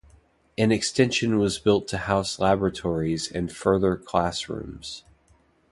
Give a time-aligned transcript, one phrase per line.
[0.57, 5.03] An extension was built to house laboratories and further classrooms.